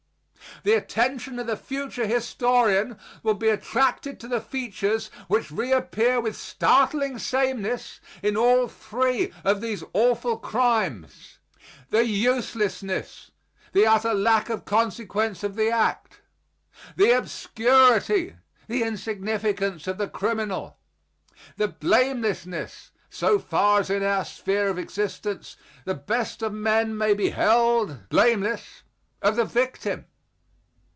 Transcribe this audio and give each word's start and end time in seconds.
The 0.63 0.73
attention 0.73 1.39
of 1.39 1.47
the 1.47 1.57
future 1.57 2.05
historian 2.05 2.99
will 3.23 3.33
be 3.33 3.49
attracted 3.49 4.19
to 4.19 4.27
the 4.27 4.41
features 4.41 5.09
which 5.27 5.49
reappear 5.49 6.19
with 6.21 6.35
startling 6.35 7.17
sameness 7.17 7.99
in 8.21 8.37
all 8.37 8.67
three 8.67 9.33
of 9.43 9.59
these 9.61 9.83
awful 9.93 10.37
crimes: 10.37 11.39
the 11.89 12.05
uselessness, 12.05 13.31
the 13.71 13.87
utter 13.87 14.13
lack 14.13 14.49
of 14.49 14.63
consequence 14.65 15.41
of 15.43 15.55
the 15.55 15.71
act; 15.71 16.19
the 16.95 17.09
obscurity, 17.09 18.35
the 18.67 18.83
insignificance 18.83 19.87
of 19.87 19.97
the 19.97 20.09
criminal; 20.09 20.77
the 21.57 21.69
blamelessness 21.69 22.91
so 23.09 23.39
far 23.39 23.79
as 23.79 23.89
in 23.89 24.03
our 24.03 24.25
sphere 24.25 24.67
of 24.67 24.77
existence 24.77 25.55
the 25.85 25.95
best 25.95 26.43
of 26.43 26.53
men 26.53 26.95
may 26.95 27.15
be 27.15 27.29
held 27.31 28.07
blameless 28.09 28.83
of 29.23 29.35
the 29.37 29.45
victim. 29.45 30.05